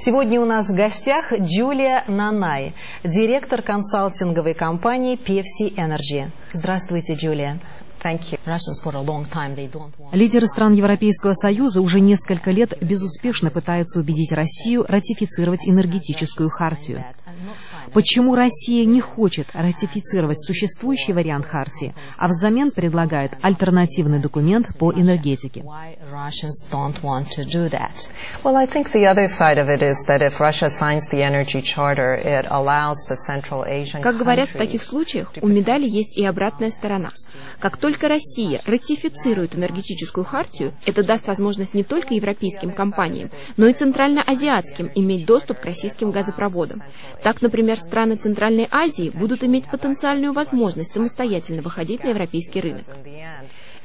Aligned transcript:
Сегодня 0.00 0.40
у 0.40 0.44
нас 0.44 0.68
в 0.68 0.76
гостях 0.76 1.32
Джулия 1.32 2.04
Нанай, 2.06 2.72
директор 3.02 3.62
консалтинговой 3.62 4.54
компании 4.54 5.18
PFC 5.18 5.74
Energy. 5.74 6.30
Здравствуйте, 6.52 7.14
Джулия. 7.14 7.58
Лидеры 10.12 10.46
стран 10.46 10.74
Европейского 10.74 11.32
Союза 11.32 11.80
уже 11.80 11.98
несколько 11.98 12.52
лет 12.52 12.78
безуспешно 12.80 13.50
пытаются 13.50 13.98
убедить 13.98 14.30
Россию 14.30 14.86
ратифицировать 14.86 15.66
энергетическую 15.66 16.48
хартию. 16.48 17.02
Почему 17.92 18.34
Россия 18.34 18.84
не 18.84 19.00
хочет 19.00 19.48
ратифицировать 19.54 20.40
существующий 20.40 21.12
вариант 21.12 21.46
хартии, 21.46 21.94
а 22.18 22.28
взамен 22.28 22.70
предлагает 22.70 23.32
альтернативный 23.42 24.18
документ 24.18 24.76
по 24.78 24.92
энергетике? 24.92 25.64
Как 34.02 34.16
говорят 34.16 34.48
в 34.48 34.52
таких 34.52 34.82
случаях, 34.82 35.32
у 35.40 35.48
медали 35.48 35.88
есть 35.88 36.18
и 36.18 36.24
обратная 36.24 36.70
сторона. 36.70 37.10
Как 37.60 37.76
только 37.76 38.08
Россия 38.08 38.60
ратифицирует 38.66 39.56
энергетическую 39.56 40.24
хартию, 40.24 40.72
это 40.86 41.04
даст 41.04 41.26
возможность 41.26 41.74
не 41.74 41.82
только 41.82 42.14
европейским 42.14 42.70
компаниям, 42.70 43.30
но 43.56 43.66
и 43.66 43.72
центральноазиатским 43.72 44.90
иметь 44.94 45.26
доступ 45.26 45.60
к 45.60 45.64
российским 45.64 46.10
газопроводам. 46.10 46.82
Так, 47.22 47.42
например, 47.42 47.78
страны 47.78 48.16
Центральной 48.16 48.68
Азии 48.70 49.10
будут 49.10 49.42
иметь 49.42 49.68
потенциальную 49.70 50.32
возможность 50.32 50.92
самостоятельно 50.92 51.62
выходить 51.62 52.04
на 52.04 52.08
европейский 52.08 52.60
рынок. 52.60 52.84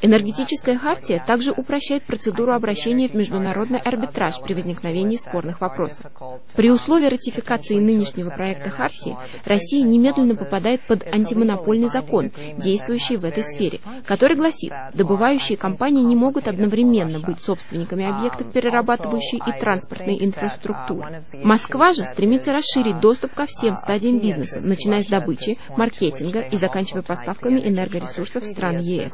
Энергетическая 0.06 0.78
хартия 0.78 1.24
также 1.26 1.54
упрощает 1.54 2.04
процедуру 2.04 2.54
обращения 2.54 3.08
в 3.08 3.14
международный 3.14 3.80
арбитраж 3.80 4.42
при 4.42 4.54
возникновении 4.54 5.16
спорных 5.16 5.62
вопросов. 5.62 6.12
При 6.58 6.70
условии 6.72 7.06
ратификации 7.06 7.80
нынешнего 7.80 8.30
проекта 8.30 8.70
хартии 8.70 9.16
Россия 9.46 9.82
немедленно 9.82 10.36
попадает 10.36 10.82
под 10.82 11.08
антимонопольный 11.08 11.88
закон, 11.88 12.32
действующий 12.58 13.16
в 13.16 13.24
этой 13.24 13.44
сфере, 13.44 13.80
который 14.06 14.36
гласит, 14.36 14.74
добывающие 14.94 15.58
компании 15.58 16.04
не 16.04 16.18
могут 16.18 16.50
одновременно 16.50 17.20
быть 17.20 17.40
собственниками 17.40 18.06
объектов 18.06 18.52
перерабатывающей 18.52 19.38
и 19.38 19.58
транспортной 19.58 20.18
инфраструктуры. 20.20 21.24
Москва 21.46 21.94
же 21.94 22.04
стремится 22.04 22.52
расширить 22.52 23.00
доступ 23.00 23.34
ко 23.34 23.46
всем 23.46 23.78
стадиям 23.78 24.20
бизнеса, 24.20 24.60
начиная 24.68 25.02
с 25.02 25.08
добычи, 25.08 25.56
маркетинга 25.78 26.42
и 26.42 26.58
заканчивая 26.58 27.04
поставками 27.04 27.62
энергоресурсов 27.62 28.44
стран 28.44 28.80
ЕС. 28.80 29.14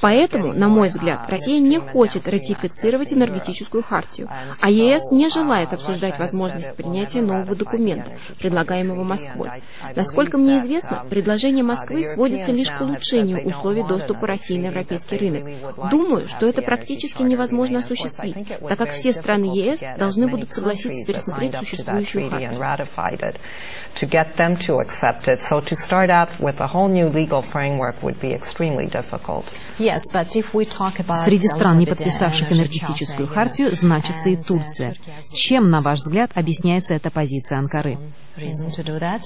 Поэтому, 0.00 0.52
на 0.52 0.68
мой 0.68 0.88
взгляд, 0.88 1.28
Россия 1.28 1.60
не 1.60 1.78
хочет 1.78 2.28
ратифицировать 2.28 3.12
энергетическую 3.12 3.82
хартию, 3.82 4.28
а 4.60 4.70
ЕС 4.70 5.10
не 5.10 5.28
желает 5.28 5.72
обсуждать 5.72 6.18
возможность 6.18 6.74
принятия 6.74 7.22
нового 7.22 7.54
документа, 7.54 8.12
предлагаемого 8.38 9.04
Москвой. 9.04 9.50
Насколько 9.94 10.38
мне 10.38 10.58
известно, 10.58 11.04
предложение 11.08 11.64
Москвы 11.64 12.02
сводится 12.04 12.52
лишь 12.52 12.70
к 12.70 12.80
улучшению 12.80 13.46
условий 13.46 13.86
доступа 13.86 14.26
России 14.26 14.58
на 14.58 14.66
европейский 14.66 15.16
рынок. 15.16 15.90
Думаю, 15.90 16.28
что 16.28 16.46
это 16.46 16.62
практически 16.62 17.22
невозможно 17.22 17.78
осуществить, 17.80 18.36
так 18.60 18.78
как 18.78 18.90
все 18.90 19.12
страны 19.12 19.46
ЕС 19.56 19.80
должны 19.98 20.28
будут 20.28 20.52
согласиться 20.52 21.04
пересмотреть 21.06 21.54
существующую 21.56 22.30
хартию. 22.30 22.58
Среди 29.76 31.48
стран, 31.48 31.78
не 31.78 31.86
подписавших 31.86 32.52
энергетическую 32.52 33.28
хартию, 33.28 33.74
значится 33.74 34.30
и 34.30 34.36
Турция. 34.36 34.94
Чем, 35.32 35.70
на 35.70 35.80
ваш 35.80 35.98
взгляд, 36.00 36.30
объясняется 36.34 36.94
эта 36.94 37.10
позиция 37.10 37.58
Анкары? 37.58 37.98
reason 38.38 38.70
to 38.70 38.82
do 38.82 38.98
that? 38.98 39.22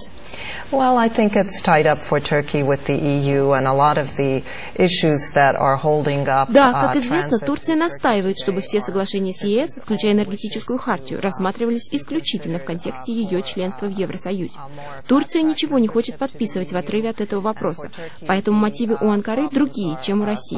Well, 0.70 0.96
I 0.96 1.08
think 1.08 1.36
it's 1.36 1.60
tied 1.60 1.86
up 1.86 1.98
for 1.98 2.18
Turkey 2.18 2.62
with 2.62 2.86
the 2.86 2.96
EU 2.96 3.52
and 3.52 3.66
a 3.66 3.72
lot 3.72 3.98
of 3.98 4.16
the 4.16 4.42
issues 4.74 5.20
that 5.34 5.54
are 5.54 5.76
holding 5.76 6.26
up. 6.28 6.50
Да, 6.50 6.72
как 6.72 6.96
известно, 6.96 7.38
Турция 7.38 7.76
настаивает, 7.76 8.38
чтобы 8.38 8.60
все 8.60 8.80
соглашения 8.80 9.32
с 9.32 9.44
ЕС, 9.44 9.78
включая 9.82 10.12
энергетическую 10.12 10.78
хартию, 10.78 11.20
рассматривались 11.20 11.88
исключительно 11.92 12.58
в 12.58 12.64
контексте 12.64 13.12
ее 13.12 13.42
членства 13.42 13.86
в 13.86 13.96
Евросоюзе. 13.96 14.58
Турция 15.06 15.42
ничего 15.42 15.78
не 15.78 15.88
хочет 15.88 16.18
подписывать 16.18 16.72
в 16.72 16.76
отрыве 16.76 17.10
от 17.10 17.20
этого 17.20 17.40
вопроса, 17.40 17.90
поэтому 18.26 18.58
мотивы 18.58 18.96
у 19.00 19.10
Анкары 19.10 19.48
другие, 19.48 19.98
чем 20.02 20.22
у 20.22 20.24
России. 20.32 20.56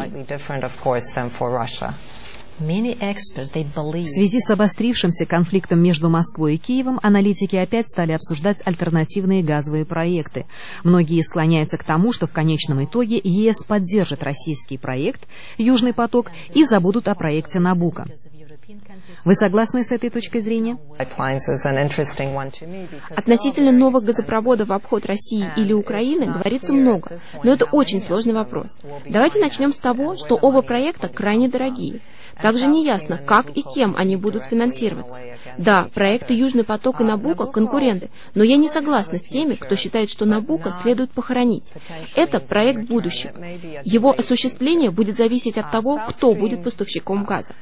В 4.04 4.08
связи 4.08 4.38
с 4.38 4.48
обострившимся 4.50 5.26
конфликтом 5.26 5.82
между 5.82 6.08
Москвой 6.08 6.54
и 6.54 6.56
Киевом 6.56 7.00
аналитики 7.02 7.56
опять 7.56 7.88
стали 7.88 8.12
обсуждать 8.12 8.62
альтернативные 8.64 9.42
газовые 9.42 9.84
проекты. 9.84 10.46
Многие 10.84 11.20
склоняются 11.22 11.78
к 11.78 11.84
тому, 11.84 12.12
что 12.12 12.28
в 12.28 12.32
конечном 12.32 12.84
итоге 12.84 13.20
ЕС 13.22 13.64
поддержит 13.64 14.22
российский 14.22 14.78
проект 14.78 15.22
«Южный 15.58 15.92
поток» 15.92 16.30
и 16.54 16.64
забудут 16.64 17.08
о 17.08 17.16
проекте 17.16 17.58
«Набука». 17.58 18.06
Вы 19.25 19.34
согласны 19.34 19.84
с 19.84 19.92
этой 19.92 20.10
точкой 20.10 20.41
зрения? 20.41 20.78
Относительно 23.16 23.72
новых 23.72 24.04
газопроводов 24.04 24.69
в 24.69 24.72
обход 24.72 25.06
России 25.06 25.50
или 25.56 25.72
Украины 25.72 26.26
говорится 26.26 26.72
много, 26.72 27.19
но 27.42 27.53
это 27.53 27.66
очень 27.66 28.03
сложный 28.03 28.34
вопрос. 28.34 28.78
Давайте 29.08 29.41
начнем 29.41 29.72
с 29.72 29.78
того, 29.78 30.14
что 30.16 30.36
оба 30.36 30.62
проекта 30.62 31.08
крайне 31.08 31.48
дорогие. 31.48 32.00
Также 32.41 32.66
неясно, 32.66 33.19
как 33.19 33.56
и 33.56 33.62
кем 33.62 33.94
они 33.97 34.16
будут 34.16 34.44
финансироваться. 34.44 35.20
Да, 35.56 35.88
проекты 35.94 36.34
«Южный 36.34 36.64
поток» 36.64 37.00
и 37.00 37.04
«Набука»— 37.04 37.47
конкуренты, 37.53 38.10
но 38.34 38.42
я 38.42 38.56
не 38.56 38.69
согласна 38.69 39.19
с 39.19 39.24
теми, 39.24 39.54
кто 39.54 39.76
считает, 39.76 40.10
что 40.10 40.24
«Набука» 40.24 40.72
следует 40.82 41.10
похоронить. 41.10 41.72
Это 42.16 42.41
проект 42.41 42.88
будущего. 42.88 43.32
Его 43.84 44.10
осуществление 44.10 44.91
будет 44.91 45.16
зависеть 45.16 45.58
от 45.58 45.70
того, 45.70 46.00
кто 46.08 46.34
будет 46.34 46.64
поставщиком 46.64 47.24
газа. 47.24 47.54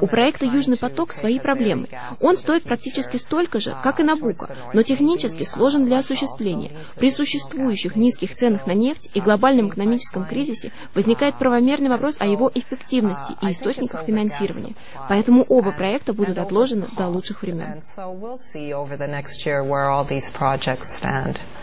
У 0.00 0.06
проекта 0.06 0.44
«Южный 0.44 0.76
поток» 0.76 1.12
свои 1.12 1.38
проблемы. 1.38 1.88
Он 2.20 2.36
стоит 2.36 2.64
практически 2.64 3.16
столько 3.16 3.60
же, 3.60 3.76
как 3.82 4.00
и 4.00 4.02
«Набука», 4.02 4.56
но 4.72 4.82
технически 4.82 5.44
сложен 5.44 5.84
для 5.86 5.98
осуществления. 5.98 6.72
При 6.96 7.10
существующих 7.10 7.96
низких 7.96 8.34
ценах 8.34 8.66
на 8.66 8.72
нефть 8.72 9.10
и 9.14 9.20
глобальном 9.20 9.68
экономическом 9.68 10.26
кризисе 10.26 10.72
возникает 10.94 11.38
правомерный 11.38 11.88
вопрос 11.88 12.16
о 12.18 12.26
его 12.26 12.50
эффективности 12.54 13.34
и 13.42 13.50
источниках 13.50 14.04
финансирования. 14.04 14.74
Поэтому 15.08 15.44
оба 15.48 15.72
проекта 15.72 16.12
будут 16.12 16.38
отложены 16.38 16.86
до 16.96 17.08
лучших 17.08 17.42
времен. 17.42 17.82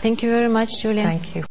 Thank 0.02 0.22
you 0.22 0.30
very 0.30 0.48
much, 0.48 0.68
Julia. 0.82 1.04
Thank 1.04 1.34
you. 1.34 1.44